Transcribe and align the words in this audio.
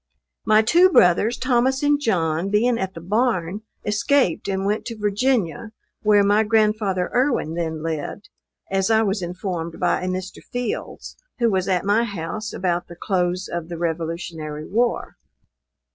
My 0.47 0.63
two 0.63 0.89
brothers, 0.89 1.37
Thomas 1.37 1.83
and 1.83 1.99
John, 2.01 2.49
being 2.49 2.79
at 2.79 2.95
the 2.95 3.01
barn, 3.01 3.61
escaped 3.85 4.47
and 4.47 4.65
went 4.65 4.83
to 4.85 4.97
Virginia, 4.97 5.73
where 6.01 6.23
my 6.23 6.41
grandfather 6.41 7.11
Erwin 7.13 7.53
then 7.53 7.83
lived, 7.83 8.29
as 8.71 8.89
I 8.89 9.03
was 9.03 9.21
informed 9.21 9.79
by 9.79 10.01
a 10.01 10.07
Mr. 10.07 10.41
Fields, 10.41 11.17
who 11.37 11.51
was 11.51 11.67
at 11.67 11.85
my 11.85 12.03
house 12.03 12.51
about 12.51 12.87
the 12.87 12.95
close 12.95 13.47
of 13.47 13.69
the 13.69 13.77
revolutionary 13.77 14.65
war. 14.65 15.17